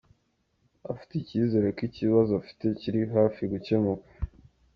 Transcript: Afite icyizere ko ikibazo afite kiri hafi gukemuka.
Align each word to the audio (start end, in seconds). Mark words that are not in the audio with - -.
Afite 0.91 1.13
icyizere 1.17 1.67
ko 1.77 1.81
ikibazo 1.89 2.31
afite 2.41 2.65
kiri 2.79 3.01
hafi 3.15 3.41
gukemuka. 3.51 4.07